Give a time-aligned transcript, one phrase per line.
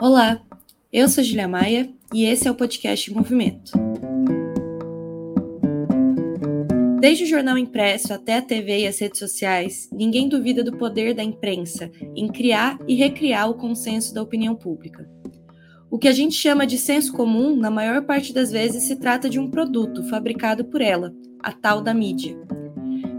[0.00, 0.40] Olá,
[0.90, 3.72] eu sou Julia Maia e esse é o podcast Movimento.
[6.98, 11.12] Desde o jornal impresso até a TV e as redes sociais, ninguém duvida do poder
[11.12, 15.06] da imprensa em criar e recriar o consenso da opinião pública.
[15.90, 19.28] O que a gente chama de senso comum, na maior parte das vezes, se trata
[19.28, 21.12] de um produto fabricado por ela,
[21.42, 22.38] a tal da mídia.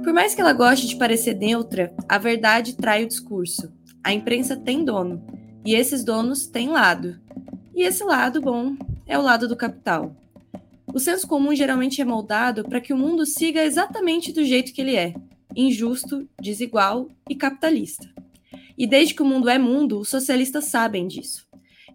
[0.04, 3.72] Por mais que ela goste de parecer neutra, a verdade trai o discurso.
[4.04, 5.24] A imprensa tem dono,
[5.66, 7.20] e esses donos têm lado.
[7.74, 8.76] E esse lado, bom,
[9.06, 10.16] é o lado do capital.
[10.94, 14.82] O senso comum geralmente é moldado para que o mundo siga exatamente do jeito que
[14.82, 15.14] ele é:
[15.56, 18.10] injusto, desigual e capitalista.
[18.78, 21.48] E desde que o mundo é mundo, os socialistas sabem disso.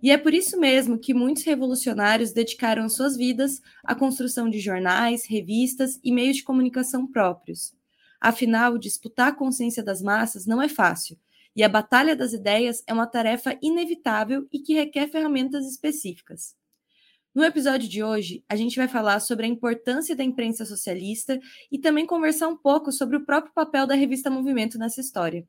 [0.02, 5.26] E é por isso mesmo que muitos revolucionários dedicaram suas vidas à construção de jornais,
[5.26, 7.74] revistas e meios de comunicação próprios.
[8.20, 11.18] Afinal, disputar a consciência das massas não é fácil,
[11.56, 16.54] e a batalha das ideias é uma tarefa inevitável e que requer ferramentas específicas.
[17.34, 21.40] No episódio de hoje, a gente vai falar sobre a importância da imprensa socialista
[21.72, 25.46] e também conversar um pouco sobre o próprio papel da revista Movimento nessa história.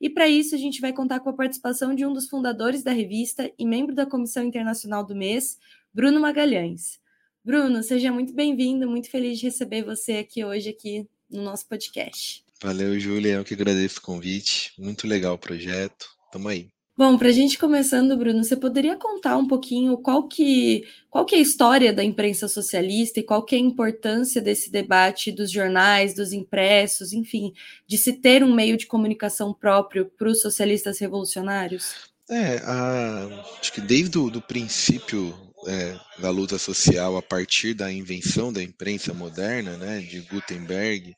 [0.00, 2.92] E para isso, a gente vai contar com a participação de um dos fundadores da
[2.92, 5.58] revista e membro da Comissão Internacional do mês,
[5.92, 7.00] Bruno Magalhães.
[7.42, 12.45] Bruno, seja muito bem-vindo, muito feliz de receber você aqui hoje aqui no nosso podcast.
[12.62, 14.72] Valeu, Júlia, eu que agradeço o convite.
[14.78, 16.06] Muito legal o projeto.
[16.32, 16.68] Tamo aí.
[16.98, 21.34] Bom, para a gente começando, Bruno, você poderia contar um pouquinho qual que, qual que
[21.34, 25.50] é a história da imprensa socialista e qual que é a importância desse debate dos
[25.50, 27.52] jornais, dos impressos, enfim,
[27.86, 31.94] de se ter um meio de comunicação próprio para os socialistas revolucionários?
[32.30, 35.34] É, a, acho que desde o do princípio
[35.66, 41.14] é, da luta social, a partir da invenção da imprensa moderna, né, de Gutenberg,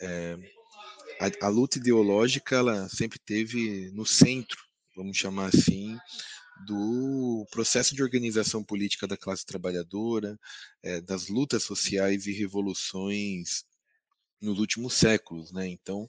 [0.00, 0.36] é,
[1.20, 4.58] a, a luta ideológica ela sempre teve no centro
[4.96, 5.96] vamos chamar assim,
[6.66, 10.38] do processo de organização política da classe trabalhadora,
[10.82, 13.64] é, das lutas sociais e revoluções
[14.40, 15.68] nos últimos séculos, né?
[15.68, 16.08] Então,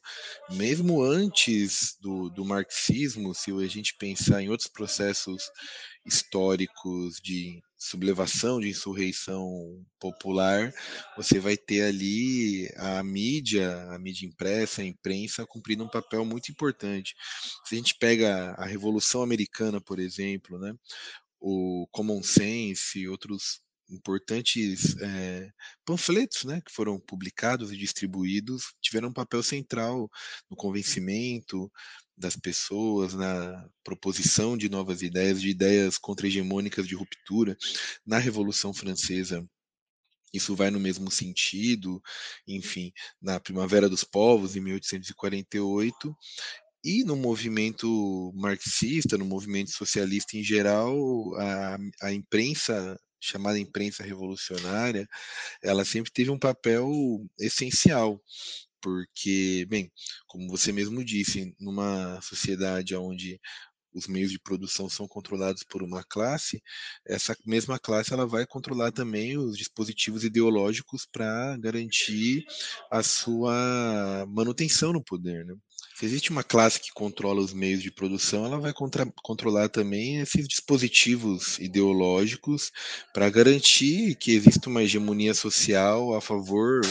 [0.52, 5.50] mesmo antes do, do marxismo, se a gente pensar em outros processos
[6.06, 10.74] históricos de sublevação, de insurreição popular,
[11.18, 16.52] você vai ter ali a mídia, a mídia impressa, a imprensa cumprindo um papel muito
[16.52, 17.14] importante.
[17.66, 20.74] Se a gente pega a Revolução Americana, por exemplo, né,
[21.40, 25.50] o Common Sense, outros importantes é,
[25.86, 30.10] panfletos né, que foram publicados e distribuídos tiveram um papel central
[30.50, 31.72] no convencimento,
[32.22, 37.58] das pessoas, na proposição de novas ideias, de ideias contra-hegemônicas de ruptura.
[38.06, 39.44] Na Revolução Francesa,
[40.32, 42.02] isso vai no mesmo sentido,
[42.48, 46.16] enfim, na Primavera dos Povos, em 1848,
[46.84, 50.96] e no movimento marxista, no movimento socialista em geral,
[51.36, 55.08] a, a imprensa chamada imprensa revolucionária,
[55.64, 56.90] ela sempre teve um papel
[57.40, 58.22] essencial
[58.82, 59.92] porque, bem,
[60.28, 63.40] como você mesmo disse, numa sociedade onde
[63.94, 66.62] os meios de produção são controlados por uma classe,
[67.06, 72.46] essa mesma classe ela vai controlar também os dispositivos ideológicos para garantir
[72.90, 75.46] a sua manutenção no poder.
[75.46, 75.54] Né?
[76.02, 80.20] Se existe uma classe que controla os meios de produção, ela vai contra, controlar também
[80.20, 82.72] esses dispositivos ideológicos
[83.14, 86.82] para garantir que exista uma hegemonia social a favor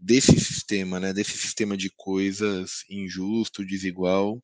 [0.00, 4.42] desse sistema, né, desse sistema de coisas injusto, desigual.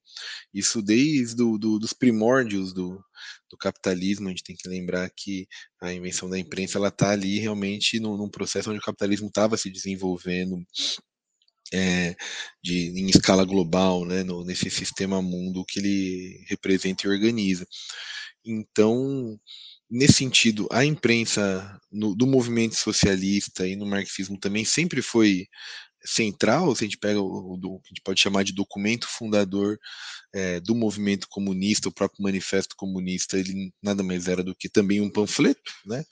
[0.52, 3.02] Isso desde do, do, dos primórdios do,
[3.50, 5.46] do capitalismo, a gente tem que lembrar que
[5.80, 9.70] a invenção da imprensa está ali realmente num, num processo onde o capitalismo estava se
[9.70, 10.62] desenvolvendo
[11.72, 12.14] é,
[12.62, 17.66] de, em escala global, né, no, nesse sistema mundo que ele representa e organiza.
[18.44, 19.38] Então,
[19.90, 25.46] nesse sentido, a imprensa no, do movimento socialista e no marxismo também sempre foi
[26.04, 29.78] central, se a gente pega o, o, que a gente pode chamar de documento fundador
[30.34, 35.00] é, do movimento comunista, o próprio manifesto comunista, ele nada mais era do que também
[35.00, 36.04] um panfleto, né?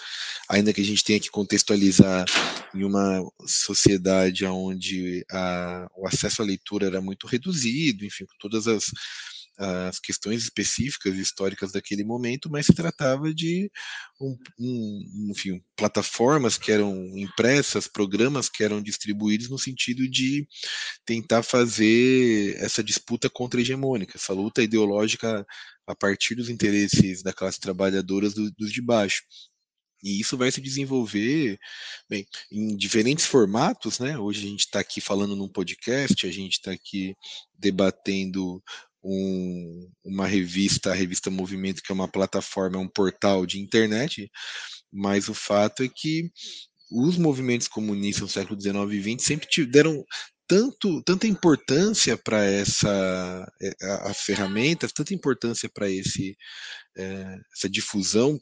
[0.49, 2.27] ainda que a gente tenha que contextualizar
[2.75, 8.67] em uma sociedade onde a, o acesso à leitura era muito reduzido, enfim, com todas
[8.67, 8.85] as
[9.61, 13.71] as questões específicas históricas daquele momento, mas se tratava de
[14.19, 20.49] um, um, enfim, plataformas que eram impressas, programas que eram distribuídos no sentido de
[21.05, 25.47] tentar fazer essa disputa contra-hegemônica, essa luta ideológica
[25.87, 29.23] a partir dos interesses da classe trabalhadora do, dos de baixo.
[30.03, 31.59] E isso vai se desenvolver
[32.09, 34.19] bem, em diferentes formatos, né?
[34.19, 37.15] Hoje a gente está aqui falando num podcast, a gente está aqui
[37.59, 38.63] debatendo
[39.03, 44.31] um, uma revista, a revista Movimento, que é uma plataforma, é um portal de internet,
[44.93, 46.31] mas o fato é que
[46.91, 50.05] os movimentos comunistas no século XIX e XX sempre deram
[50.49, 56.37] tanto, tanta importância para essa é, a, a ferramentas, tanta importância para esse
[56.99, 58.37] é, essa difusão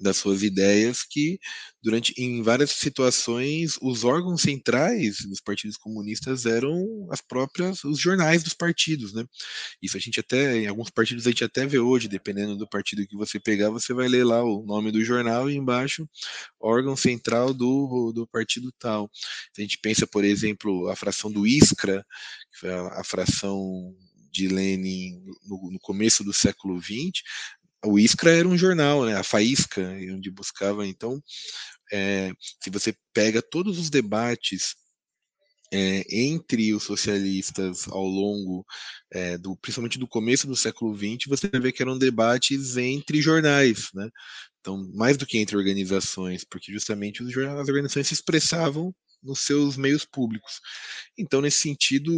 [0.00, 1.38] das suas ideias que
[1.82, 8.42] durante em várias situações os órgãos centrais dos partidos comunistas eram as próprias os jornais
[8.42, 9.24] dos partidos, né?
[9.82, 13.06] Isso a gente até em alguns partidos a gente até vê hoje, dependendo do partido
[13.06, 16.08] que você pegar, você vai ler lá o nome do jornal e embaixo
[16.60, 19.10] órgão central do, do partido tal.
[19.52, 22.04] Se a gente pensa, por exemplo, a fração do Iskra,
[22.52, 23.94] que foi a, a fração
[24.30, 27.22] de Lenin no, no, começo do século XX,
[27.84, 29.80] o Iskra era um jornal, né, a Faísca,
[30.12, 31.22] onde buscava, então,
[31.92, 32.32] é,
[32.62, 34.74] se você pega todos os debates
[35.72, 38.64] é, entre os socialistas ao longo,
[39.12, 43.88] é, do, principalmente do começo do século XX, você ver que eram debates entre jornais,
[43.94, 44.08] né?
[44.60, 49.76] Então, mais do que entre organizações, porque justamente os, as organizações se expressavam nos seus
[49.76, 50.60] meios públicos.
[51.18, 52.12] Então, nesse sentido,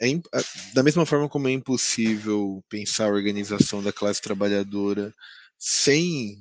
[0.00, 0.08] é,
[0.74, 5.14] da mesma forma como é impossível pensar a organização da classe trabalhadora
[5.58, 6.36] sem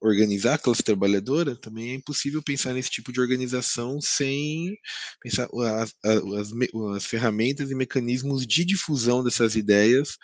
[0.00, 4.76] organizar a classe trabalhadora, também é impossível pensar nesse tipo de organização sem
[5.20, 5.48] pensar
[5.80, 6.52] as, as,
[6.94, 10.18] as ferramentas e mecanismos de difusão dessas ideias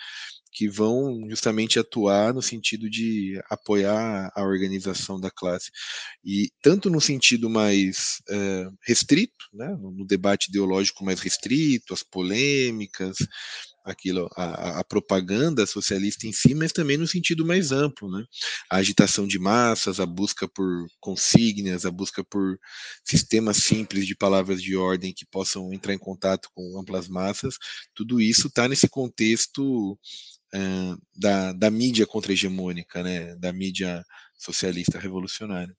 [0.52, 5.70] que vão justamente atuar no sentido de apoiar a organização da classe.
[6.24, 13.18] E tanto no sentido mais é, restrito, né, no, debate ideológico mais restrito, as polêmicas,
[13.84, 18.24] aquilo, a, a, propaganda socialista em si, mas também no sentido mais amplo, né?
[18.70, 22.58] A agitação de massas, a busca por consignas, a busca por
[23.04, 27.56] sistemas simples de palavras de ordem que possam entrar em contato com amplas massas,
[27.94, 29.98] tudo isso está nesse contexto
[31.16, 34.04] da, da mídia contra-hegemônica, né, da mídia
[34.38, 35.74] socialista revolucionária.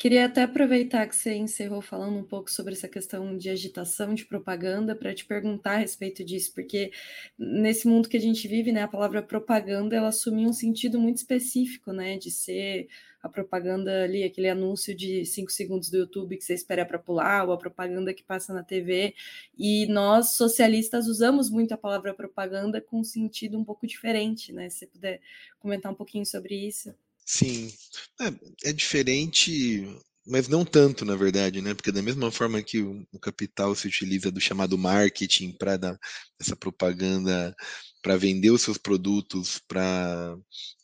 [0.00, 4.24] Queria até aproveitar que você encerrou falando um pouco sobre essa questão de agitação de
[4.24, 6.90] propaganda para te perguntar a respeito disso, porque
[7.38, 11.18] nesse mundo que a gente vive, né, a palavra propaganda ela assume um sentido muito
[11.18, 12.88] específico, né, de ser
[13.22, 17.46] a propaganda ali, aquele anúncio de cinco segundos do YouTube que você espera para pular,
[17.46, 19.14] ou a propaganda que passa na TV.
[19.58, 24.70] E nós, socialistas, usamos muito a palavra propaganda com um sentido um pouco diferente, né?
[24.70, 25.20] Se você puder
[25.58, 26.94] comentar um pouquinho sobre isso.
[27.32, 27.72] Sim,
[28.20, 29.86] é, é diferente
[30.26, 31.74] mas não tanto, na verdade, né?
[31.74, 35.98] Porque da mesma forma que o, o capital se utiliza do chamado marketing para dar
[36.40, 37.54] essa propaganda
[38.02, 40.36] para vender os seus produtos, para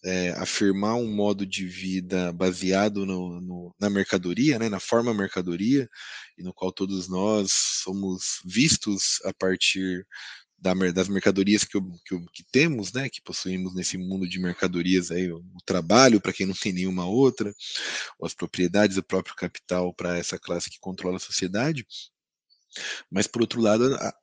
[0.05, 5.89] é, afirmar um modo de vida baseado no, no, na mercadoria, né, na forma mercadoria,
[6.39, 7.53] e no qual todos nós
[7.85, 10.07] somos vistos a partir
[10.75, 15.31] da, das mercadorias que, que, que, temos, né, que possuímos nesse mundo de mercadorias, aí,
[15.31, 17.53] o, o trabalho para quem não tem nenhuma outra,
[18.19, 21.87] ou as propriedades, o próprio capital para essa classe que controla a sociedade,
[23.11, 24.15] mas, por outro lado, a,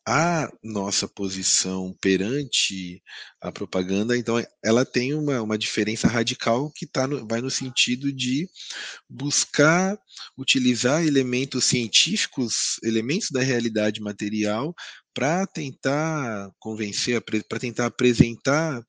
[0.44, 3.02] a, nossa posição perante
[3.42, 8.12] a propaganda, então, ela tem uma, uma diferença radical que tá no, vai no sentido
[8.12, 8.48] de
[9.10, 9.98] buscar
[10.38, 14.74] utilizar elementos científicos, elementos da realidade material,
[15.14, 18.84] para tentar convencer, para tentar apresentar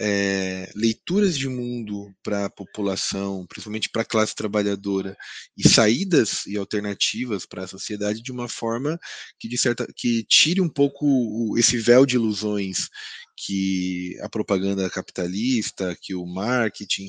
[0.00, 5.16] é, leituras de mundo para a população, principalmente para a classe trabalhadora,
[5.56, 8.98] e saídas e alternativas para a sociedade de uma forma
[9.38, 12.88] que, de certa, que tire um pouco esse véu de ilusões
[13.36, 17.08] que a propaganda capitalista, que o marketing,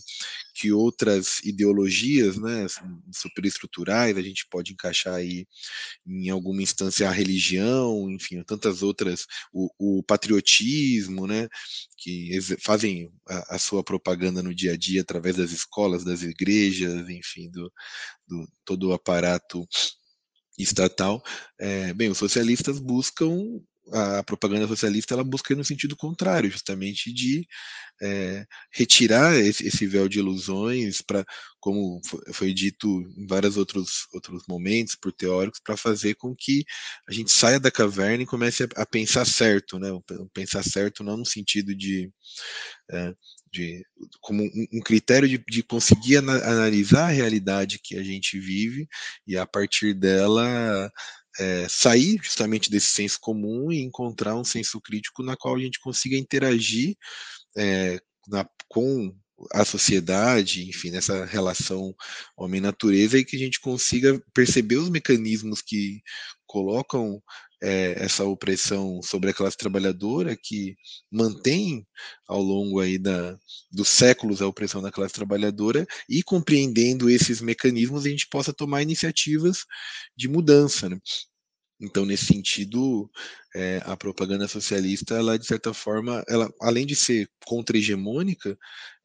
[0.59, 2.65] que outras ideologias né,
[3.13, 5.47] superestruturais, a gente pode encaixar aí
[6.05, 11.47] em alguma instância a religião, enfim, tantas outras, o, o patriotismo, né,
[11.97, 17.07] que fazem a, a, sua propaganda no dia a dia através das escolas, das igrejas,
[17.07, 17.71] enfim, do,
[18.27, 19.65] do todo o aparato
[20.57, 21.23] estatal.
[21.57, 27.47] É, bem, os socialistas buscam a propaganda socialista ela busca no sentido contrário, justamente de
[28.01, 31.25] é, retirar esse, esse, véu de ilusões para,
[31.59, 31.99] como
[32.33, 36.63] foi dito em vários outros, outros momentos por teóricos, para fazer com que
[37.07, 39.89] a gente saia da caverna e comece a, a pensar certo, né?
[40.33, 42.09] Pensar certo não no sentido de,
[42.91, 43.13] é,
[43.51, 43.83] de
[44.21, 48.87] como um, um critério de, de conseguir analisar a realidade que a gente vive
[49.27, 50.89] e a partir dela
[51.39, 55.79] é, sair justamente desse senso comum e encontrar um senso crítico na qual a gente
[55.79, 56.95] consiga interagir
[57.57, 59.15] é, na, com
[59.53, 61.95] a sociedade, enfim, nessa relação
[62.37, 66.01] homem-natureza e que a gente consiga perceber os mecanismos que
[66.45, 67.21] colocam
[67.61, 70.75] é, essa opressão sobre a classe trabalhadora, que
[71.11, 71.85] mantém
[72.27, 73.37] ao longo aí da,
[73.71, 78.81] dos séculos a opressão da classe trabalhadora, e compreendendo esses mecanismos, a gente possa tomar
[78.81, 79.65] iniciativas
[80.15, 80.89] de mudança.
[80.89, 80.97] Né?
[81.81, 83.09] Então, nesse sentido,
[83.55, 88.57] é, a propaganda socialista, ela de certa forma, ela além de ser contra-hegemônica,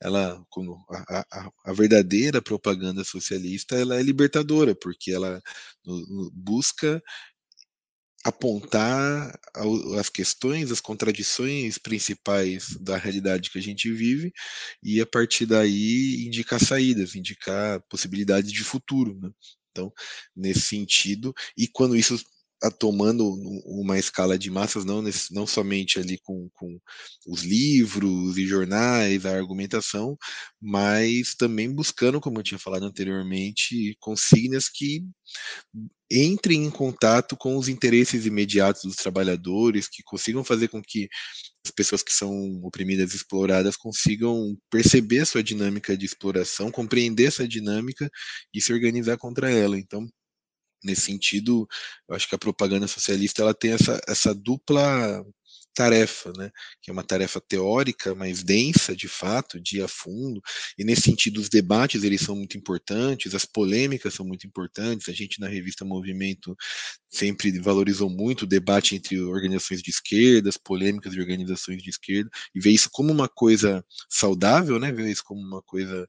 [0.03, 5.41] ela, como a, a, a, verdadeira propaganda socialista, ela é libertadora, porque ela
[5.85, 7.01] no, no, busca
[8.25, 9.39] apontar
[9.99, 14.33] as questões, as contradições principais da realidade que a gente vive
[14.83, 19.19] e a partir daí indicar saídas, indicar possibilidades de futuro.
[19.21, 19.31] Né?
[19.71, 19.93] Então,
[20.35, 22.19] nesse sentido, e quando isso
[22.71, 23.29] tomando
[23.65, 26.79] uma escala de massas, não, não somente ali com, com
[27.27, 30.17] os livros e jornais, a argumentação,
[30.61, 35.05] mas também buscando, como eu tinha falado anteriormente, consignas que
[36.11, 41.09] entrem em contato com os interesses imediatos dos trabalhadores, que consigam fazer com que
[41.67, 42.31] as pessoas que são
[42.63, 48.09] oprimidas e exploradas consigam perceber sua dinâmica de exploração, compreender essa dinâmica
[48.53, 49.79] e se organizar contra ela.
[49.79, 50.07] Então,
[50.85, 51.67] nesse sentido,
[52.09, 55.25] eu acho que a propaganda socialista ela tem essa, essa dupla
[55.75, 56.51] tarefa, né?
[56.81, 60.41] que é uma tarefa teórica, mas densa, de fato, de a fundo,
[60.79, 65.13] e nesse sentido os debates eles são muito importantes, as polêmicas são muito importantes, a
[65.13, 66.57] gente na revista Movimento
[67.11, 72.31] sempre valorizou muito o debate entre organizações de esquerda, as polêmicas de organizações de esquerda,
[72.55, 74.93] e ver isso como uma coisa saudável, né?
[74.93, 76.09] ver isso como uma coisa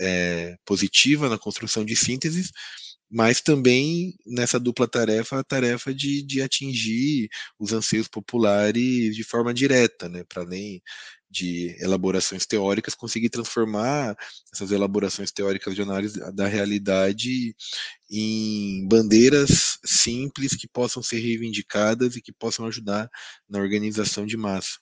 [0.00, 2.50] é, positiva na construção de sínteses,
[3.12, 7.28] mas também nessa dupla tarefa, a tarefa de, de atingir
[7.58, 10.82] os anseios populares de forma direta, né, para além
[11.30, 14.16] de elaborações teóricas, conseguir transformar
[14.52, 17.54] essas elaborações teóricas de análise da realidade
[18.10, 23.10] em bandeiras simples que possam ser reivindicadas e que possam ajudar
[23.48, 24.78] na organização de massa.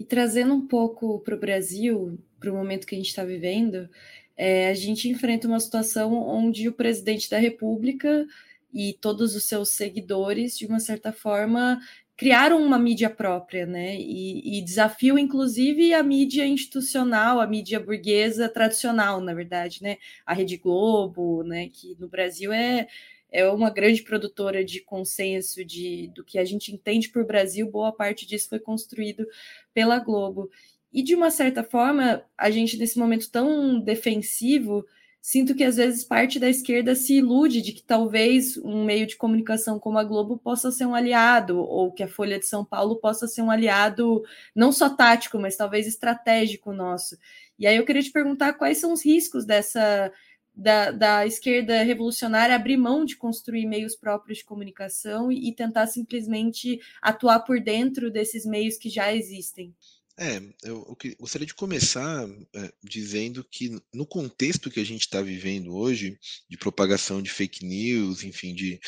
[0.00, 3.88] E trazendo um pouco para o Brasil, para o momento que a gente está vivendo,
[4.36, 8.26] é, a gente enfrenta uma situação onde o presidente da República
[8.72, 11.80] e todos os seus seguidores, de uma certa forma,
[12.16, 13.96] criaram uma mídia própria, né?
[13.96, 19.98] E, e desafiam, inclusive, a mídia institucional, a mídia burguesa tradicional, na verdade, né?
[20.24, 21.68] A Rede Globo, né?
[21.68, 22.86] Que no Brasil é,
[23.30, 27.92] é uma grande produtora de consenso de, do que a gente entende por Brasil, boa
[27.92, 29.26] parte disso foi construído
[29.74, 30.50] pela Globo.
[30.92, 34.84] E de uma certa forma, a gente nesse momento tão defensivo,
[35.20, 39.16] sinto que às vezes parte da esquerda se ilude de que talvez um meio de
[39.16, 42.96] comunicação como a Globo possa ser um aliado, ou que a Folha de São Paulo
[42.96, 44.22] possa ser um aliado
[44.54, 47.18] não só tático, mas talvez estratégico nosso.
[47.58, 50.12] E aí eu queria te perguntar quais são os riscos dessa
[50.56, 55.86] da, da esquerda revolucionária abrir mão de construir meios próprios de comunicação e, e tentar
[55.86, 59.74] simplesmente atuar por dentro desses meios que já existem.
[60.18, 65.20] É, eu, eu gostaria de começar é, dizendo que no contexto que a gente está
[65.20, 66.18] vivendo hoje,
[66.48, 68.80] de propagação de fake news, enfim, de,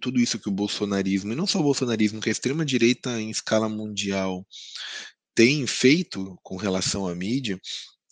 [0.00, 3.68] tudo isso que o bolsonarismo, e não só o bolsonarismo, que a extrema-direita em escala
[3.68, 4.46] mundial
[5.34, 7.60] tem feito com relação à mídia,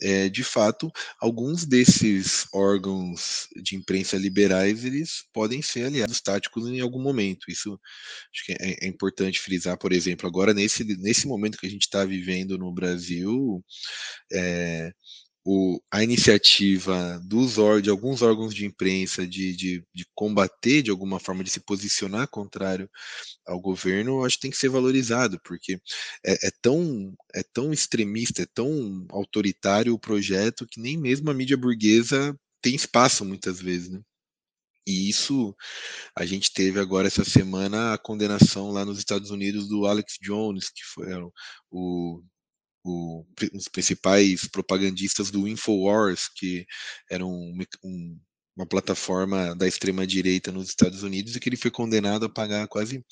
[0.03, 6.81] é, de fato, alguns desses órgãos de imprensa liberais eles podem ser aliados táticos em
[6.81, 7.51] algum momento.
[7.51, 7.79] Isso
[8.33, 11.83] acho que é, é importante frisar, por exemplo, agora nesse, nesse momento que a gente
[11.83, 13.65] está vivendo no Brasil,
[14.33, 14.93] é,
[15.45, 21.21] o, a iniciativa dos de alguns órgãos de imprensa de, de, de, combater de alguma
[21.21, 22.89] forma, de se posicionar contrário
[23.47, 25.79] ao governo, acho que tem que ser valorizado, porque
[26.25, 31.35] é, é, tão, é tão extremista, é tão autoritário o projeto que nem mesmo a
[31.35, 34.01] mídia burguesa tem espaço muitas vezes, né?
[34.87, 35.57] E isso
[36.17, 40.69] a gente teve agora essa semana a condenação lá nos Estados Unidos do Alex Jones,
[40.69, 41.07] que foi
[41.71, 42.23] o
[42.85, 43.25] o,
[43.55, 46.67] os principais propagandistas do Infowars, que
[47.11, 48.21] era um, um,
[48.57, 53.05] uma plataforma da extrema-direita nos Estados Unidos, e que ele foi condenado a pagar quase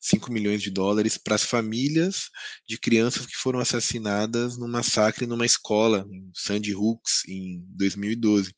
[0.00, 2.28] 5 milhões de dólares para as famílias
[2.68, 8.52] de crianças que foram assassinadas num massacre numa escola, em Sandy Hooks, em 2012.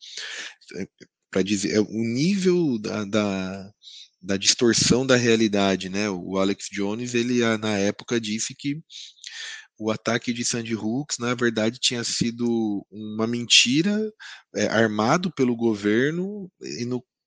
[1.31, 3.71] Para dizer, é, o nível da, da
[4.23, 6.09] da distorção da realidade, né?
[6.09, 8.81] O Alex Jones, ele na época disse que
[9.79, 13.99] o ataque de Sandy Hooks, na verdade, tinha sido uma mentira
[14.55, 16.51] é, armado pelo governo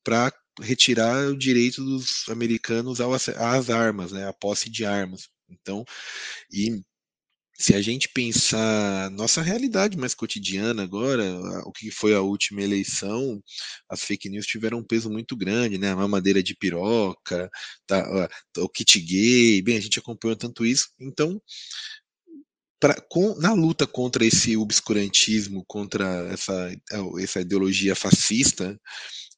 [0.03, 5.27] para retirar o direito dos americanos às armas, né, a posse de armas.
[5.49, 5.83] Então,
[6.51, 6.81] e
[7.57, 11.23] se a gente pensar nossa realidade mais cotidiana agora,
[11.65, 13.41] o que foi a última eleição,
[13.89, 15.91] as fake news tiveram um peso muito grande, né?
[15.91, 17.49] A mamadeira de piroca,
[17.87, 20.89] tá, o kit gay, bem, a gente acompanhou tanto isso.
[20.99, 21.41] Então,
[22.79, 26.75] pra, com, na luta contra esse obscurantismo, contra essa,
[27.19, 28.79] essa ideologia fascista,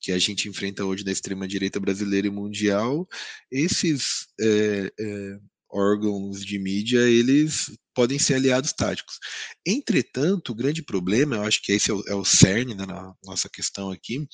[0.02, 3.08] que a gente enfrenta hoje da extrema-direita brasileira e mundial,
[3.52, 5.38] esses é, é,
[5.70, 9.18] órgãos de mídia, eles podem ser aliados táticos.
[9.66, 12.86] Entretanto, o grande problema, eu acho que esse é o, é o cerne da
[13.24, 14.28] nossa questão aqui,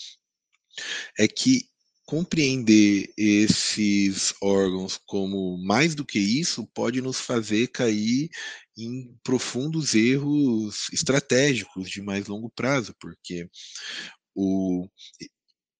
[1.18, 1.62] é que
[2.14, 8.30] compreender esses órgãos como mais do que isso pode nos fazer cair
[8.78, 13.50] em profundos erros estratégicos de mais longo prazo, porque
[14.36, 14.88] o,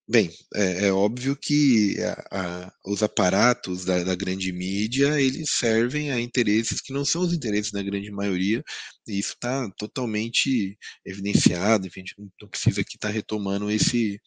[0.06, 6.12] Bem, é, é óbvio que a, a, os aparatos da, da, grande mídia eles servem
[6.12, 8.62] a interesses que não são os interesses da grande maioria,
[9.08, 11.88] e isso está totalmente evidenciado.
[11.88, 14.20] Enfim, a gente não precisa aqui estar tá retomando esse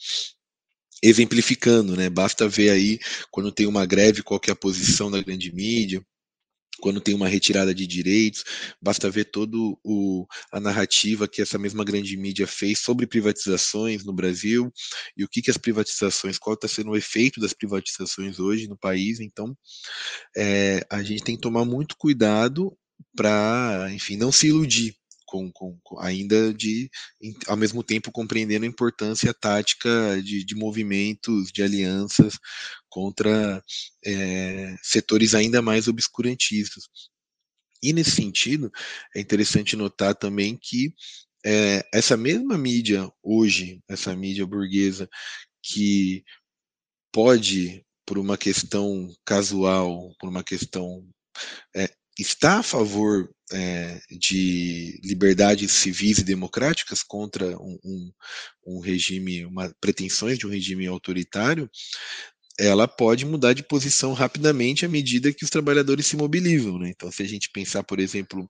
[1.02, 2.08] exemplificando, né?
[2.08, 2.98] Basta ver aí
[3.30, 6.02] quando tem uma greve qual é a posição da grande mídia,
[6.80, 8.44] quando tem uma retirada de direitos,
[8.80, 9.56] basta ver toda
[10.52, 14.72] a narrativa que essa mesma grande mídia fez sobre privatizações no Brasil
[15.16, 18.76] e o que, que as privatizações, qual está sendo o efeito das privatizações hoje no
[18.76, 19.20] país.
[19.20, 19.56] Então,
[20.36, 22.76] é, a gente tem que tomar muito cuidado
[23.14, 24.94] para, enfim, não se iludir
[25.26, 26.88] com, com, ainda de,
[27.46, 29.90] ao mesmo tempo, compreendendo a importância tática
[30.22, 32.34] de, de movimentos, de alianças
[32.88, 33.62] contra
[34.04, 36.84] é, setores ainda mais obscurantistas.
[37.82, 38.70] E nesse sentido,
[39.14, 40.94] é interessante notar também que
[41.44, 45.08] é, essa mesma mídia hoje, essa mídia burguesa,
[45.62, 46.24] que
[47.12, 51.06] pode, por uma questão casual, por uma questão
[51.74, 58.12] é, está a favor é, de liberdades civis e democráticas contra um, um,
[58.66, 61.70] um, regime, uma pretensões de um regime autoritário,
[62.58, 66.78] ela pode mudar de posição rapidamente à medida que os trabalhadores se mobilizam.
[66.78, 66.90] Né?
[66.90, 68.48] Então, se a gente pensar, por exemplo,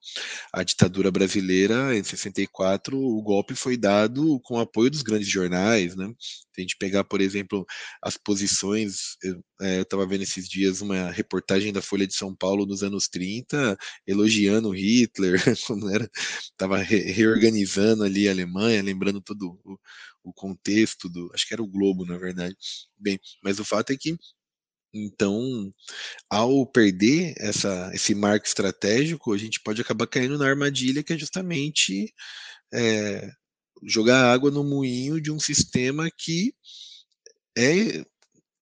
[0.52, 5.96] a ditadura brasileira, em 64, o golpe foi dado com o apoio dos grandes jornais.
[5.96, 6.06] Né?
[6.20, 7.66] Se a gente pegar, por exemplo,
[8.00, 12.66] as posições, eu é, estava vendo esses dias uma reportagem da Folha de São Paulo
[12.66, 16.08] dos anos 30, elogiando Hitler, quando era,
[16.42, 19.78] estava re reorganizando ali a Alemanha, lembrando todo o,
[20.26, 21.30] o contexto do.
[21.32, 22.56] Acho que era o Globo, na verdade.
[22.98, 24.18] Bem, mas o fato é que
[24.94, 25.72] então,
[26.30, 31.18] ao perder essa, esse marco estratégico, a gente pode acabar caindo na armadilha que é
[31.18, 32.14] justamente
[32.72, 33.30] é,
[33.84, 36.54] jogar água no moinho de um sistema que
[37.56, 38.04] é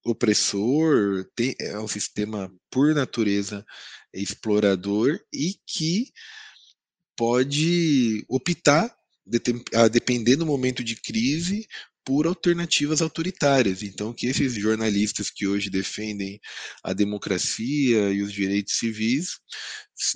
[0.05, 3.65] opressor, tem, é um sistema por natureza
[4.13, 6.11] explorador e que
[7.17, 8.94] pode optar
[9.73, 11.67] a depender do momento de crise,
[12.05, 13.81] por alternativas autoritárias.
[13.81, 16.39] Então, que esses jornalistas que hoje defendem
[16.83, 19.39] a democracia e os direitos civis,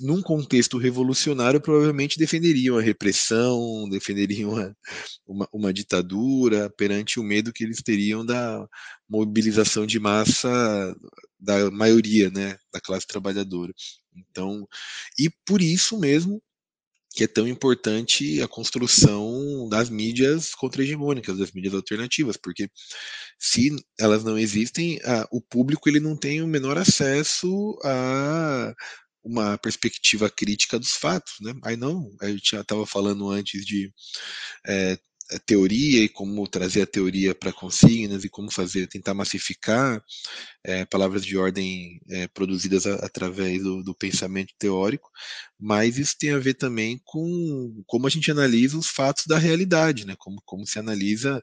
[0.00, 4.72] num contexto revolucionário, provavelmente defenderiam a repressão, defenderiam a,
[5.26, 8.64] uma, uma, ditadura perante o medo que eles teriam da
[9.08, 10.94] mobilização de massa
[11.40, 13.72] da maioria, né, da classe trabalhadora.
[14.14, 14.68] Então,
[15.18, 16.40] e por isso mesmo
[17.12, 22.70] que é tão importante a construção das mídias contra-hegemônicas, das mídias alternativas, porque
[23.38, 28.74] se elas não existem, a, o público ele não tem o menor acesso a
[29.22, 31.52] uma perspectiva crítica dos fatos, né?
[31.64, 33.92] Aí não, a gente já estava falando antes de
[34.66, 34.98] é,
[35.38, 40.02] teoria e como trazer a teoria para consignas e como fazer, tentar massificar
[40.64, 45.10] é, palavras de ordem é, produzidas a, através do, do, pensamento teórico,
[45.58, 50.06] mas isso tem a ver também com como a gente analisa os fatos da realidade,
[50.06, 50.14] né?
[50.18, 51.40] como, como se analisa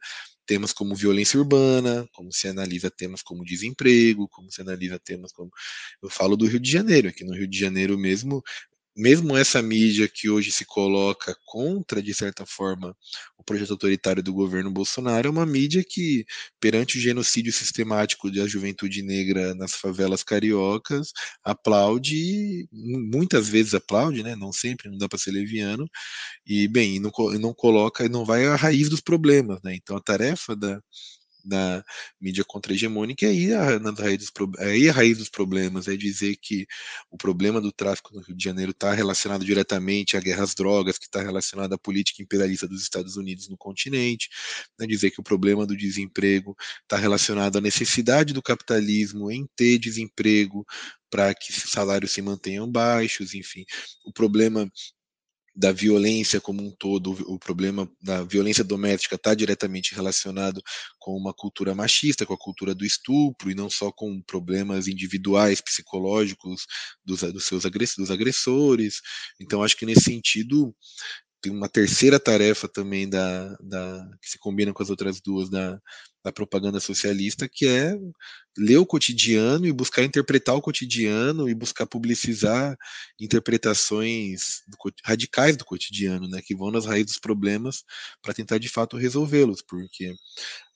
[0.48, 5.52] temas como violência urbana, como se analisa temas como desemprego, como se analisa temas como.
[6.02, 8.42] Eu falo do Rio de Janeiro, aqui no Rio de Janeiro mesmo,
[8.98, 12.96] mesmo essa mídia que hoje se coloca contra, de certa forma,
[13.38, 16.26] o projeto autoritário do governo Bolsonaro, é uma mídia que,
[16.60, 21.12] perante o genocídio sistemático da juventude negra nas favelas cariocas,
[21.44, 24.36] aplaude, muitas vezes aplaude, né?
[24.36, 25.88] não sempre, não dá para ser leviano,
[26.46, 29.60] e, bem, não, não coloca, não vai à raiz dos problemas.
[29.64, 29.76] Né?
[29.76, 30.82] Então, a tarefa da,
[31.48, 31.84] na
[32.20, 36.36] mídia contra-hegemônica, é aí a, na raiz dos, aí a raiz dos problemas, é dizer
[36.38, 36.68] que
[37.10, 40.98] o problema do tráfico no Rio de Janeiro está relacionado diretamente à guerra às drogas,
[40.98, 44.30] que está relacionado à política imperialista dos Estados Unidos no continente,
[44.80, 49.78] é dizer que o problema do desemprego está relacionado à necessidade do capitalismo em ter
[49.80, 50.66] desemprego
[51.10, 53.66] para que os salários se mantenham baixos, enfim,
[54.06, 54.70] o problema
[55.58, 60.62] da violência como um todo, o problema da violência doméstica está diretamente relacionado
[61.00, 65.60] com uma cultura machista, com a cultura do estupro, e não só com problemas individuais,
[65.60, 66.68] psicológicos
[67.04, 67.64] dos, dos seus
[67.98, 69.02] dos agressores.
[69.42, 70.76] Então, acho que nesse sentido,
[71.42, 75.80] tem uma terceira tarefa também da, da que se combina com as outras duas da,
[76.28, 77.96] da propaganda socialista, que é
[78.58, 82.76] ler o cotidiano e buscar interpretar o cotidiano e buscar publicizar
[83.18, 87.84] interpretações do, radicais do cotidiano, né, que vão nas raízes dos problemas
[88.22, 90.14] para tentar de fato resolvê-los, porque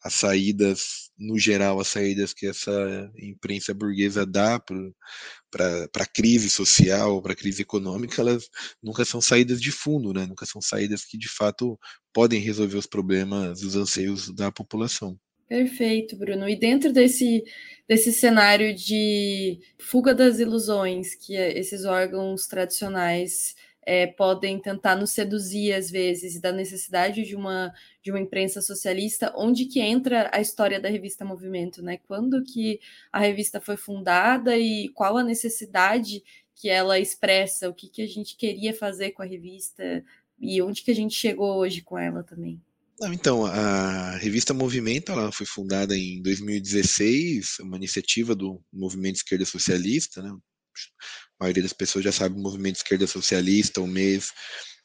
[0.03, 7.21] as saídas, no geral, as saídas que essa imprensa burguesa dá para a crise social,
[7.21, 8.47] para a crise econômica, elas
[8.81, 10.25] nunca são saídas de fundo, né?
[10.25, 11.77] nunca são saídas que de fato
[12.13, 15.19] podem resolver os problemas, os anseios da população.
[15.51, 16.47] Perfeito, Bruno.
[16.47, 17.43] E dentro desse,
[17.85, 25.73] desse cenário de fuga das ilusões que esses órgãos tradicionais é, podem tentar nos seduzir
[25.73, 30.39] às vezes, e da necessidade de uma, de uma imprensa socialista, onde que entra a
[30.39, 31.97] história da revista Movimento, né?
[32.07, 32.79] Quando que
[33.11, 36.23] a revista foi fundada e qual a necessidade
[36.55, 40.01] que ela expressa, o que, que a gente queria fazer com a revista
[40.39, 42.61] e onde que a gente chegou hoje com ela também.
[43.01, 49.43] Não, então, a revista Movimento ela foi fundada em 2016, uma iniciativa do Movimento Esquerda
[49.43, 50.29] Socialista, né?
[50.29, 54.31] A maioria das pessoas já sabe o movimento esquerda socialista, o mês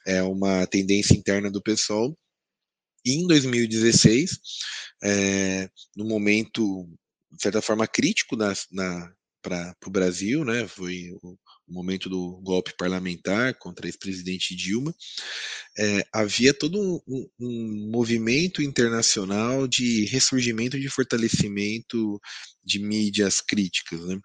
[0.06, 2.18] é uma tendência interna do PSOL.
[3.04, 4.38] E em 2016,
[5.04, 6.88] é, no momento,
[7.30, 9.12] de certa forma, crítico na, na
[9.46, 14.92] para o Brasil, né, foi o, o, momento do golpe parlamentar contra a ex-presidente Dilma,
[15.78, 22.20] é, havia todo um, um, movimento internacional de ressurgimento, de fortalecimento
[22.64, 24.00] de mídias críticas.
[24.00, 24.18] Né?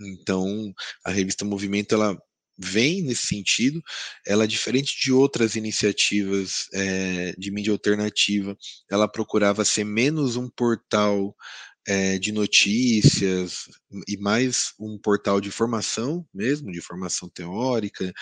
[0.00, 0.72] Então,
[1.04, 2.18] a revista Movimento ela
[2.56, 3.82] vem nesse sentido.
[4.26, 8.56] Ela, diferente de outras iniciativas é, de mídia alternativa,
[8.90, 11.34] ela procurava ser menos um portal
[11.86, 13.68] é, de notícias
[14.08, 18.12] e mais um portal de formação mesmo, de formação teórica,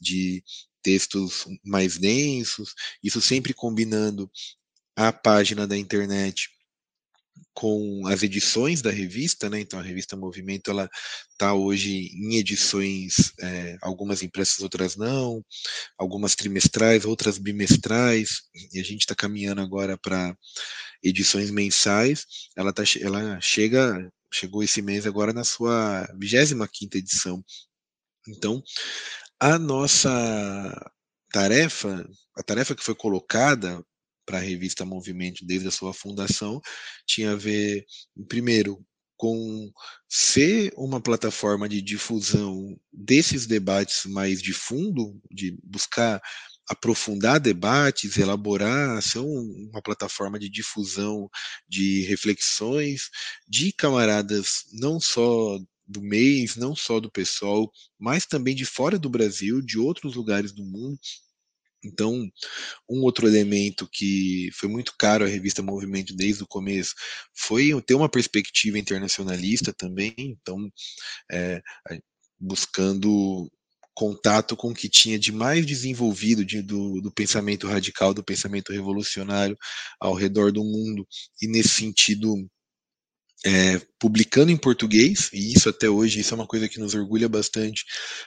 [0.00, 0.42] de
[0.82, 4.30] textos mais densos, isso sempre combinando
[4.96, 6.48] a página da internet
[7.54, 9.60] com as edições da revista, né?
[9.60, 10.88] Então a revista Movimento ela
[11.30, 15.44] está hoje em edições, é, algumas impressas, outras não,
[15.98, 18.42] algumas trimestrais, outras bimestrais,
[18.72, 20.36] e a gente está caminhando agora para
[21.02, 22.24] edições mensais.
[22.56, 27.44] Ela tá, ela chega, chegou esse mês agora na sua 25 quinta edição.
[28.28, 28.62] Então
[29.42, 30.92] a nossa
[31.32, 33.84] tarefa, a tarefa que foi colocada
[34.24, 36.60] para a revista Movimento desde a sua fundação
[37.04, 37.84] tinha a ver,
[38.28, 38.78] primeiro,
[39.16, 39.68] com
[40.08, 46.22] ser uma plataforma de difusão desses debates mais de fundo, de buscar
[46.68, 51.28] aprofundar debates, elaborar, ser uma plataforma de difusão
[51.68, 53.10] de reflexões
[53.48, 55.58] de camaradas não só
[55.92, 60.52] do mês, não só do pessoal, mas também de fora do Brasil, de outros lugares
[60.52, 60.98] do mundo,
[61.84, 62.30] então,
[62.88, 66.94] um outro elemento que foi muito caro à revista Movimento desde o começo
[67.34, 70.70] foi ter uma perspectiva internacionalista também, então,
[71.30, 71.60] é,
[72.38, 73.50] buscando
[73.94, 78.72] contato com o que tinha de mais desenvolvido de, do, do, pensamento radical, do pensamento
[78.72, 79.56] revolucionário
[80.00, 81.06] ao redor do mundo,
[81.42, 82.34] e nesse sentido
[83.44, 87.28] é, publicando em português, e isso até hoje, isso é uma coisa que nos orgulha
[87.28, 87.84] bastante,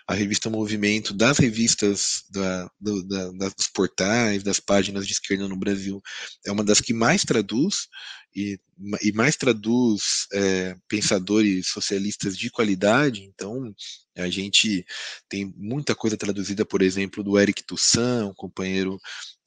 [0.08, 5.58] a revista Movimento, das revistas, da, do, da, dos portais, das páginas de esquerda no
[5.58, 6.02] Brasil,
[6.46, 7.88] é uma das que mais traduz,
[8.36, 8.60] e,
[9.02, 13.74] e mais traduz é, pensadores socialistas de qualidade, então
[14.18, 14.86] a gente
[15.30, 19.00] tem muita coisa traduzida, por exemplo, do Eric Toussaint, um companheiro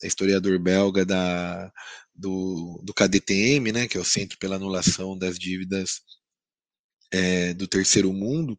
[0.07, 1.73] historiador belga da,
[2.15, 6.01] do, do KDTM, né, que é o Centro pela Anulação das Dívidas
[7.11, 8.59] é, do Terceiro Mundo,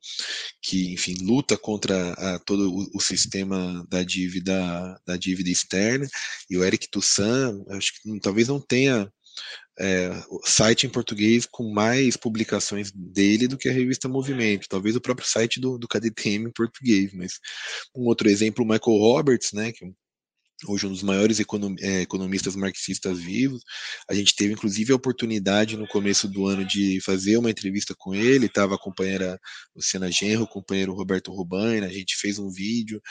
[0.61, 6.07] que, enfim, luta contra a, todo o, o, sistema da dívida, da dívida externa,
[6.49, 9.11] e o Eric Toussaint, acho que talvez não tenha
[9.79, 10.09] é,
[10.43, 15.27] site em português com mais publicações dele do que a revista Movimento, talvez o próprio
[15.27, 17.33] site do, do KDTM em português, mas
[17.95, 19.89] um outro exemplo, o Michael Roberts, né, que é
[20.67, 21.39] hoje um dos maiores
[21.79, 23.63] é, economistas marxistas vivos.
[24.09, 28.13] A gente teve inclusive a oportunidade no começo do ano de fazer uma entrevista com
[28.13, 29.39] ele, estava a companheira
[29.75, 33.01] Luciana Genro, o companheiro Roberto Rubaina, a gente fez um vídeo,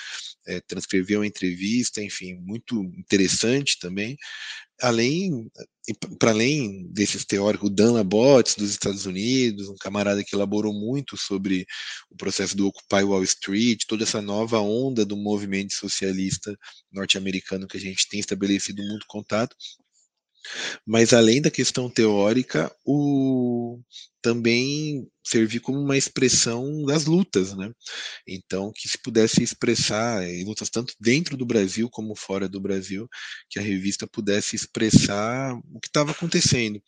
[0.46, 4.16] é, transcreveu a entrevista, enfim, muito interessante também.
[4.80, 5.50] além
[6.18, 11.66] para além desses teóricos, Dan Labotz dos Estados Unidos, um camarada que elaborou muito sobre
[12.10, 16.56] o processo do Occupy Wall Street, toda essa nova onda do movimento socialista
[16.92, 19.56] norte-americano que a gente tem estabelecido muito contato,
[20.86, 23.80] mas além da questão teórica, o
[24.22, 27.70] também servir como uma expressão das lutas, né?
[28.26, 33.08] Então, que se pudesse expressar em lutas tanto dentro do Brasil como fora do Brasil,
[33.50, 36.82] que a revista pudesse expressar o que estava acontecendo.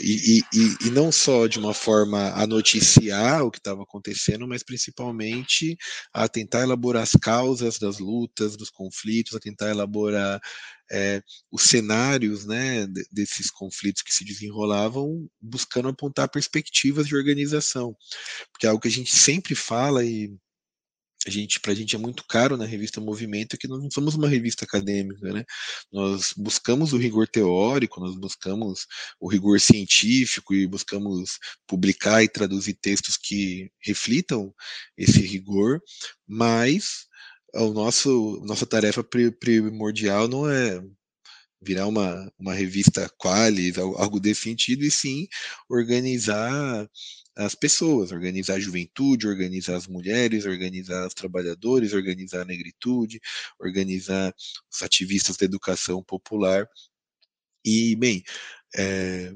[0.00, 4.62] E, e, e, não só de uma forma a noticiar o que estava acontecendo, mas
[4.62, 5.76] principalmente
[6.12, 10.40] a tentar elaborar as causas das lutas, dos conflitos, a tentar elaborar
[10.90, 17.96] é, os cenários né, desses conflitos que se desenrolavam, buscando apontar perspectivas de organização,
[18.52, 20.32] porque é algo que a gente sempre fala e
[21.26, 24.14] a gente, para a gente é muito caro na revista Movimento que nós não somos
[24.14, 25.44] uma revista acadêmica, né?
[25.92, 28.86] Nós buscamos o rigor teórico, nós buscamos
[29.20, 34.54] o rigor científico e buscamos publicar e traduzir textos que reflitam
[34.96, 35.80] esse rigor,
[36.26, 37.07] mas
[37.54, 40.82] o nosso nossa tarefa primordial não é
[41.60, 45.26] virar uma, uma revista qualis, algo desse sentido, e sim
[45.68, 46.88] organizar
[47.36, 53.20] as pessoas, organizar a juventude, organizar as mulheres, organizar os trabalhadores, organizar a negritude,
[53.60, 54.34] organizar
[54.72, 56.68] os ativistas da educação popular.
[57.68, 58.22] E, bem,
[58.76, 59.32] é,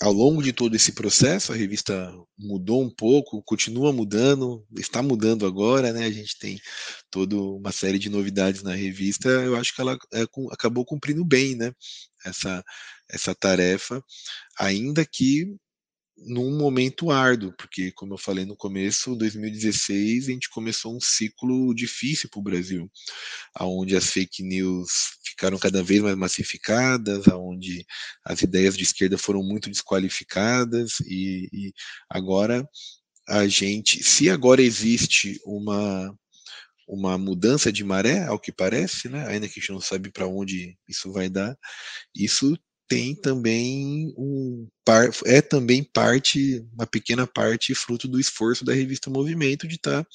[0.00, 5.46] ao longo de todo esse processo, a revista mudou um pouco, continua mudando, está mudando
[5.46, 6.04] agora, né?
[6.04, 6.60] A gente tem
[7.10, 9.28] toda uma série de novidades na revista.
[9.28, 11.72] Eu acho que ela é, acabou cumprindo bem, né?
[12.24, 12.64] Essa,
[13.08, 14.02] essa tarefa,
[14.58, 15.56] ainda que
[16.26, 21.74] num momento árduo, porque, como eu falei no começo, 2016 a gente começou um ciclo
[21.74, 22.90] difícil para o Brasil,
[23.60, 24.90] onde as fake news
[25.24, 27.84] ficaram cada vez mais massificadas, onde
[28.24, 31.72] as ideias de esquerda foram muito desqualificadas, e, e
[32.10, 32.68] agora
[33.28, 36.14] a gente, se agora existe uma
[36.88, 39.26] uma mudança de maré, ao que parece, né?
[39.28, 41.54] ainda que a gente não sabe para onde isso vai dar,
[42.16, 42.56] isso
[42.88, 44.66] tem também um
[45.26, 50.10] é também parte, uma pequena parte, fruto do esforço da revista Movimento de estar tá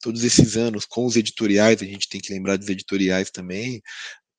[0.00, 3.82] todos esses anos com os editoriais, a gente tem que lembrar dos editoriais também,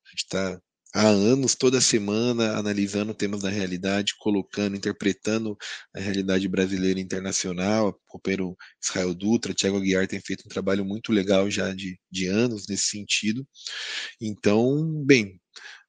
[0.06, 0.60] a gente está
[0.96, 5.56] há anos, toda semana, analisando temas da realidade, colocando, interpretando
[5.94, 7.88] a realidade brasileira e internacional.
[7.88, 12.26] O companheiro Israel Dutra, Tiago Aguiar tem feito um trabalho muito legal já de, de
[12.26, 13.46] anos nesse sentido.
[14.20, 15.38] Então, bem,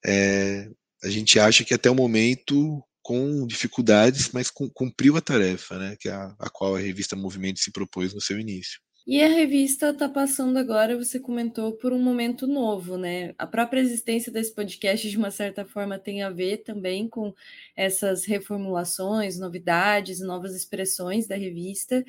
[0.06, 0.70] é,
[1.04, 6.10] a gente acha que até o momento com dificuldades, mas cumpriu a tarefa, né, que
[6.10, 8.82] é a, a qual a revista Movimento se propôs no seu início.
[9.08, 13.34] E a revista está passando agora, você comentou, por um momento novo, né?
[13.38, 17.34] A própria existência desse podcast, de uma certa forma, tem a ver também com
[17.74, 22.04] essas reformulações, novidades, novas expressões da revista.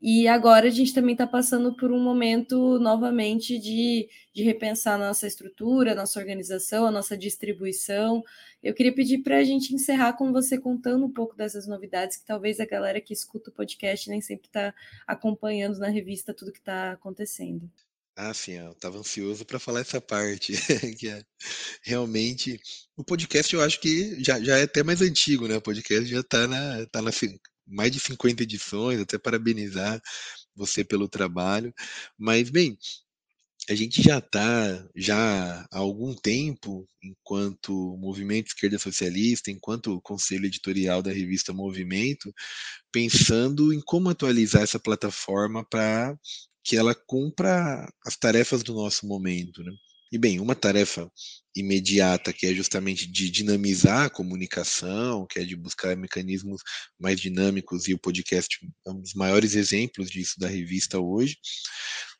[0.00, 5.26] E agora a gente também está passando por um momento novamente de, de repensar nossa
[5.26, 8.22] estrutura, nossa organização, a nossa distribuição.
[8.62, 12.26] Eu queria pedir para a gente encerrar com você contando um pouco dessas novidades, que
[12.26, 14.74] talvez a galera que escuta o podcast nem sempre está
[15.06, 17.70] acompanhando na revista tudo que está acontecendo.
[18.18, 20.52] Ah, sim, eu estava ansioso para falar essa parte,
[20.98, 21.22] que é
[21.82, 22.58] realmente
[22.96, 25.56] o podcast eu acho que já, já é até mais antigo, né?
[25.56, 27.12] O podcast já está na, tá na
[27.66, 30.00] mais de 50 edições, até parabenizar
[30.54, 31.74] você pelo trabalho.
[32.18, 32.78] Mas, bem,
[33.68, 41.02] a gente já está já há algum tempo, enquanto Movimento Esquerda Socialista, enquanto conselho editorial
[41.02, 42.32] da revista Movimento,
[42.92, 46.16] pensando em como atualizar essa plataforma para
[46.64, 49.62] que ela cumpra as tarefas do nosso momento.
[49.62, 49.72] Né?
[50.10, 51.10] E bem, uma tarefa
[51.54, 56.62] imediata que é justamente de dinamizar a comunicação, que é de buscar mecanismos
[56.98, 61.38] mais dinâmicos, e o podcast é um dos maiores exemplos disso da revista hoje,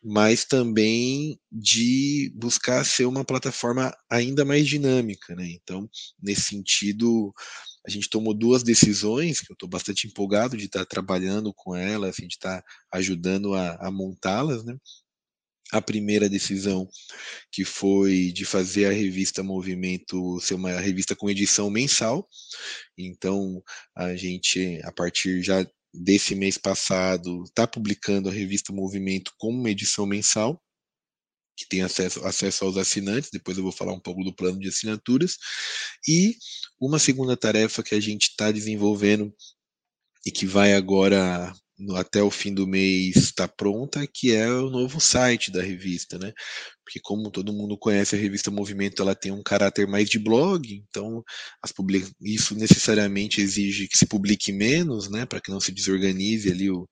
[0.03, 5.35] mas também de buscar ser uma plataforma ainda mais dinâmica.
[5.37, 5.51] Né?
[5.51, 5.89] Então,
[6.21, 7.33] nesse sentido,
[7.87, 11.75] a gente tomou duas decisões, que eu estou bastante empolgado de estar tá trabalhando com
[11.75, 14.77] elas, assim, de estar tá ajudando a, a montá-las, né?
[15.73, 16.89] A primeira decisão,
[17.51, 22.29] que foi de fazer a revista Movimento ser uma revista com edição mensal.
[22.97, 23.63] Então,
[23.95, 29.71] a gente, a partir já desse mês passado, está publicando a revista Movimento como uma
[29.71, 30.63] edição mensal,
[31.57, 33.31] que tem acesso, acesso aos assinantes.
[33.33, 35.37] Depois eu vou falar um pouco do plano de assinaturas.
[36.07, 36.37] E
[36.81, 39.35] uma segunda tarefa que a gente está desenvolvendo
[40.25, 41.53] e que vai agora
[41.97, 46.33] até o fim do mês está pronta, que é o novo site da revista, né?
[46.85, 50.73] Porque como todo mundo conhece a revista Movimento, ela tem um caráter mais de blog,
[50.89, 51.23] então
[51.77, 52.11] public...
[52.23, 55.27] isso necessariamente exige que se publique menos, né?
[55.27, 56.89] Para que não se desorganize ali o,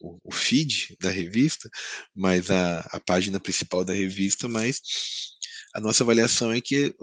[0.00, 1.68] o, feed da revista,
[2.14, 4.80] mas a, a página principal da revista, mas
[5.74, 6.94] a nossa avaliação é que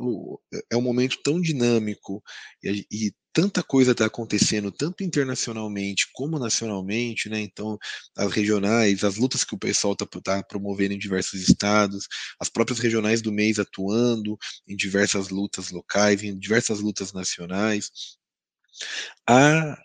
[0.69, 2.21] é um momento tão dinâmico
[2.63, 7.39] e, e tanta coisa está acontecendo, tanto internacionalmente como nacionalmente, né?
[7.39, 7.77] Então,
[8.17, 12.07] as regionais, as lutas que o pessoal está tá promovendo em diversos estados,
[12.39, 17.91] as próprias regionais do mês atuando em diversas lutas locais, em diversas lutas nacionais.
[19.29, 19.77] A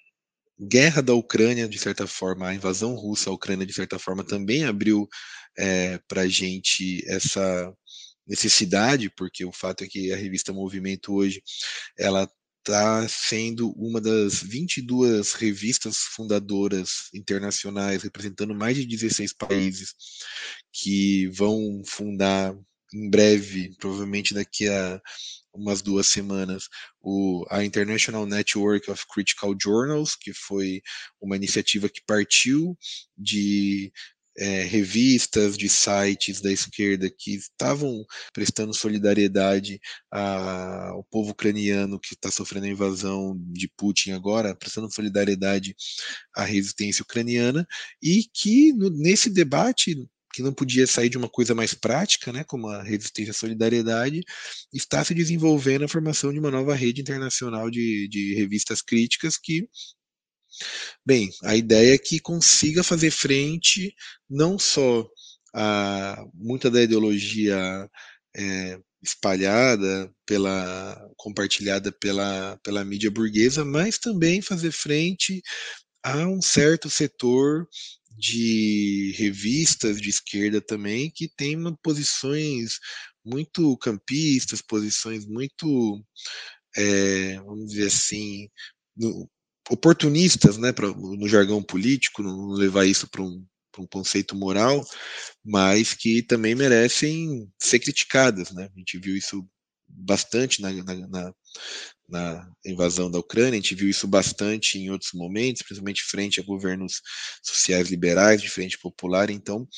[0.58, 4.64] guerra da Ucrânia, de certa forma, a invasão russa à Ucrânia, de certa forma, também
[4.64, 5.06] abriu
[5.58, 7.72] é, para a gente essa
[8.26, 11.42] necessidade, porque o fato é que a revista Movimento hoje
[11.98, 12.30] ela
[12.62, 19.94] está sendo uma das 22 revistas fundadoras internacionais, representando mais de 16 países,
[20.72, 22.56] que vão fundar
[22.94, 25.00] em breve, provavelmente daqui a
[25.54, 26.68] umas duas semanas,
[27.00, 30.82] o, a International Network of Critical Journals, que foi
[31.20, 32.76] uma iniciativa que partiu
[33.16, 33.92] de
[34.36, 42.30] é, revistas, de sites da esquerda que estavam prestando solidariedade ao povo ucraniano que está
[42.30, 45.74] sofrendo a invasão de Putin agora, prestando solidariedade
[46.34, 47.66] à resistência ucraniana,
[48.02, 49.96] e que no, nesse debate
[50.32, 54.22] que não podia sair de uma coisa mais prática, né, como a resistência à solidariedade,
[54.72, 59.68] está se desenvolvendo a formação de uma nova rede internacional de, de revistas críticas que
[61.04, 63.94] Bem, a ideia é que consiga fazer frente
[64.28, 65.06] não só
[65.54, 67.88] a muita da ideologia
[68.36, 75.42] é, espalhada pela compartilhada pela, pela mídia burguesa, mas também fazer frente
[76.02, 77.66] a um certo setor
[78.16, 82.78] de revistas de esquerda também que tem uma, posições
[83.24, 86.04] muito campistas, posições muito,
[86.76, 88.48] é, vamos dizer assim,
[88.96, 89.28] no,
[89.70, 93.44] oportunistas, né, pra, no jargão político, não levar isso para um,
[93.78, 94.84] um conceito moral,
[95.44, 98.50] mas que também merecem ser criticadas.
[98.50, 98.68] Né?
[98.74, 99.46] A gente viu isso
[99.86, 101.34] bastante na, na,
[102.08, 106.44] na, invasão da Ucrânia, a gente viu isso bastante em outros momentos, principalmente frente a
[106.44, 107.00] governos
[107.42, 109.30] sociais liberais, de frente popular.
[109.30, 109.68] Então,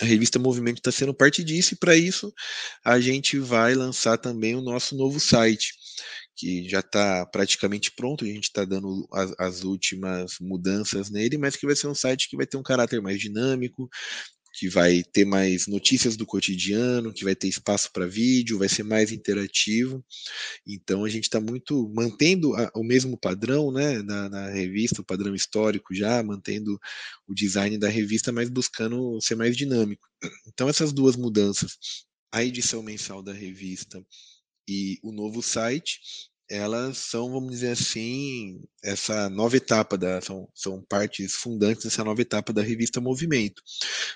[0.00, 2.32] a revista Movimento está sendo parte disso, e para isso
[2.84, 5.72] a gente vai lançar também o nosso novo site,
[6.36, 11.56] que já está praticamente pronto, a gente está dando as, as, últimas mudanças nele, mas
[11.56, 13.88] que vai ser um site que vai ter um caráter mais dinâmico,
[14.54, 18.84] que vai ter mais notícias do cotidiano, que vai ter espaço para vídeo, vai ser
[18.84, 20.04] mais interativo.
[20.66, 25.04] Então a gente está muito mantendo a, o mesmo padrão né, na, na, revista, o
[25.04, 26.78] padrão histórico já, mantendo
[27.26, 30.08] o design da revista, mas buscando ser mais dinâmico.
[30.46, 31.76] Então essas duas mudanças,
[32.32, 34.04] a edição mensal da revista
[34.68, 36.00] e o novo site,
[36.48, 42.20] elas são, vamos dizer assim, essa nova etapa da são, são partes fundantes dessa nova
[42.20, 43.62] etapa da revista Movimento.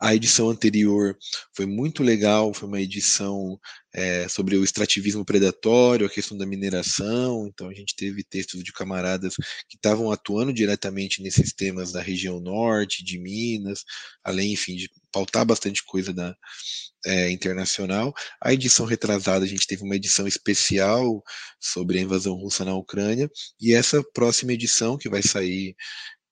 [0.00, 1.16] A edição anterior
[1.54, 3.58] foi muito legal, foi uma edição
[3.94, 7.46] é, sobre o extrativismo predatório, a questão da mineração.
[7.46, 9.34] Então, a gente teve textos de camaradas
[9.68, 13.84] que estavam atuando diretamente nesses temas da região norte, de Minas,
[14.24, 16.34] além, enfim, de pautar bastante coisa da,
[17.06, 18.12] é, internacional.
[18.40, 21.22] A edição retrasada, a gente teve uma edição especial
[21.60, 25.76] sobre a invasão russa na Ucrânia, e essa próxima edição, que vai sair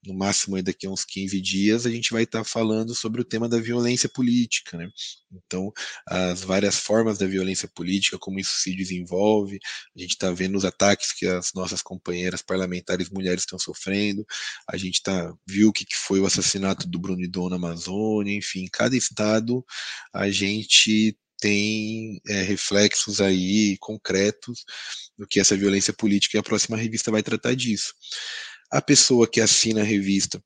[0.05, 3.25] no máximo daqui a uns 15 dias, a gente vai estar tá falando sobre o
[3.25, 4.77] tema da violência política.
[4.77, 4.89] Né?
[5.33, 5.73] Então,
[6.09, 9.59] as várias formas da violência política, como isso se desenvolve,
[9.97, 14.27] a gente está vendo os ataques que as nossas companheiras parlamentares mulheres estão sofrendo,
[14.69, 18.37] a gente tá, viu o que, que foi o assassinato do Bruno Dom na Amazônia,
[18.37, 19.65] enfim, cada estado
[20.13, 24.65] a gente tem é, reflexos aí concretos
[25.19, 27.93] do que essa violência política e a próxima revista vai tratar disso.
[28.73, 30.43] A pessoa que assina a revista,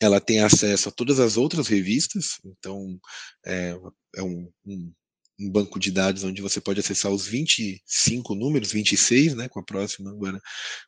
[0.00, 2.98] ela tem acesso a todas as outras revistas, então
[3.44, 3.76] é,
[4.16, 4.92] é um, um,
[5.40, 9.64] um, banco de dados onde você pode acessar os 25 números, 26, né, com a
[9.64, 10.40] próxima agora,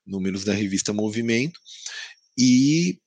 [0.07, 1.59] números da revista Movimento,
[2.39, 2.99] e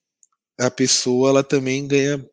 [0.60, 2.24] a pessoa ela também ganha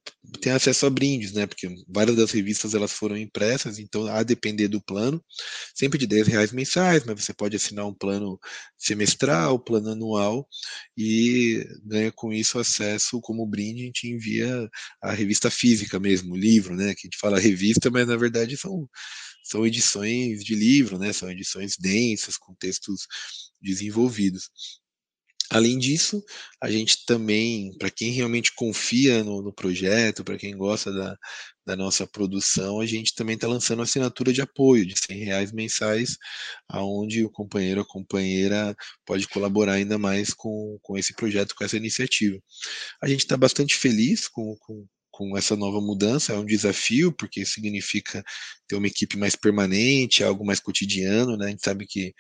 [0.41, 1.47] tem acesso a brindes, né?
[1.47, 5.23] Porque várias das revistas elas foram impressas, então a depender do plano,
[5.75, 8.39] sempre de 10 reais mensais, mas você pode assinar um plano
[8.79, 10.49] semestral, plano anual
[10.97, 14.69] e ganha com isso acesso como brinde, a gente envia
[15.03, 16.95] a revista física mesmo, o livro, né?
[16.95, 18.89] Que a gente fala revista, mas na verdade são
[19.45, 21.13] são edições de livro, né?
[21.13, 23.07] São edições densas com textos
[23.61, 24.51] desenvolvidos.
[25.53, 26.25] Além disso,
[26.63, 31.15] a gente também, para quem realmente confia no, no projeto, para quem gosta da,
[31.67, 36.17] da, nossa produção, a gente também está lançando assinatura de apoio de 100 reais mensais,
[36.67, 38.75] aonde o companheiro ou companheira
[39.05, 42.39] pode colaborar ainda mais com, com esse projeto, com essa iniciativa.
[43.03, 47.45] A gente está bastante feliz com, com com essa nova mudança, é um desafio, porque
[47.45, 48.25] significa
[48.67, 51.47] ter uma equipe mais permanente, algo mais cotidiano, né?
[51.47, 52.15] A gente sabe que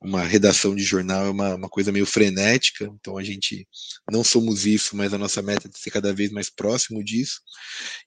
[0.00, 3.68] uma redação de jornal é uma, uma coisa meio frenética, então a gente
[4.10, 7.40] não somos isso, mas a nossa meta é ser cada vez mais próximo disso.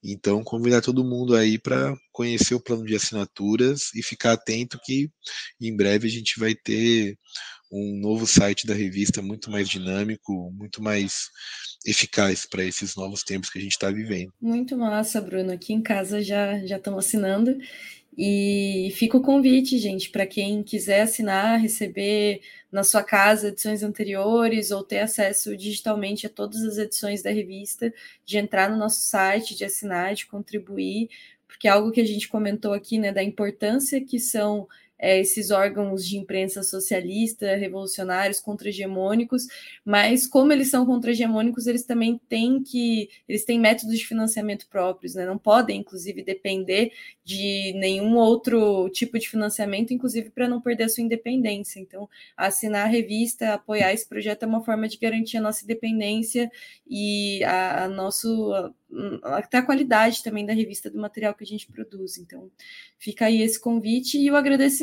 [0.03, 5.09] Então, convidar todo mundo aí para conhecer o plano de assinaturas e ficar atento que
[5.61, 7.15] em breve a gente vai ter
[7.71, 11.29] um novo site da revista muito mais dinâmico, muito mais
[11.85, 14.31] eficaz para esses novos tempos que a gente está vivendo.
[14.41, 15.51] Muito massa, Bruno.
[15.51, 17.57] Aqui em casa já já estão assinando
[18.17, 22.41] e fica o convite, gente, para quem quiser assinar, receber
[22.71, 27.93] na sua casa edições anteriores ou ter acesso digitalmente a todas as edições da revista,
[28.25, 31.09] de entrar no nosso site, de assinar, de contribuir,
[31.47, 34.67] porque é algo que a gente comentou aqui, né, da importância que são
[35.01, 39.47] é, esses órgãos de imprensa socialista, revolucionários, contra-hegemônicos,
[39.83, 45.15] mas como eles são contra-hegemônicos, eles também têm que, eles têm métodos de financiamento próprios,
[45.15, 45.25] né?
[45.25, 46.91] não podem, inclusive, depender
[47.23, 51.79] de nenhum outro tipo de financiamento, inclusive para não perder a sua independência.
[51.79, 56.51] Então, assinar a revista, apoiar esse projeto é uma forma de garantir a nossa independência
[56.87, 58.53] e a, a nosso
[59.23, 62.17] até a qualidade também da revista do material que a gente produz.
[62.17, 62.51] Então,
[62.97, 64.35] fica aí esse convite e o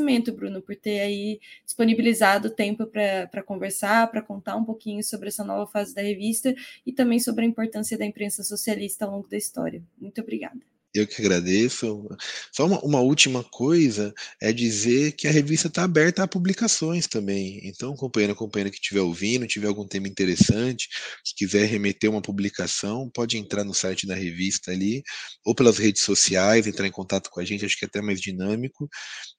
[0.08, 5.44] agradecimento, Bruno, por ter aí disponibilizado tempo para conversar, para contar um pouquinho sobre essa
[5.44, 6.54] nova fase da revista
[6.86, 9.82] e também sobre a importância da imprensa socialista ao longo da história.
[10.00, 10.77] Muito obrigada.
[10.94, 12.08] Eu que agradeço.
[12.52, 17.60] Só uma, uma, última coisa é dizer que a revista está aberta a publicações também.
[17.64, 20.88] Então, companheiro, companheira que estiver ouvindo, tiver algum tema interessante,
[21.24, 25.02] que quiser remeter uma publicação, pode entrar no site da revista ali,
[25.44, 28.20] ou pelas redes sociais, entrar em contato com a gente, acho que é até mais
[28.20, 28.88] dinâmico,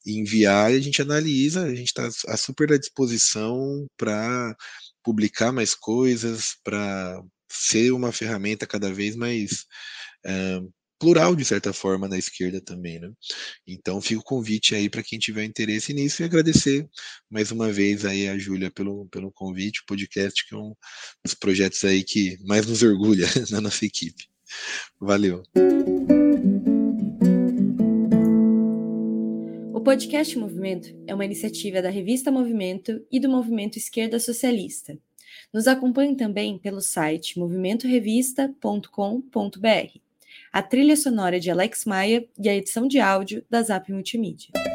[0.06, 4.56] e enviar e a gente analisa, a gente está super à disposição para
[5.04, 7.22] publicar mais coisas, para
[7.52, 9.66] ser uma ferramenta cada vez mais.
[10.26, 13.10] Uh, plural, de certa forma, na esquerda também, né?
[13.66, 16.88] Então fica o convite aí para quem tiver interesse nisso e agradecer
[17.30, 20.76] mais uma vez aí a Júlia pelo, pelo convite, o podcast que é um
[21.24, 24.28] dos projetos aí que mais nos orgulha na nossa equipe.
[25.00, 25.44] Valeu.
[29.74, 35.00] O podcast Movimento é uma iniciativa da revista Movimento e do Movimento Esquerda Socialista.
[35.54, 40.09] Nos acompanhe também pelo site movimentorevista.com.br
[40.52, 44.69] a trilha sonora de Alex Maia e a edição de áudio da Zap Multimídia.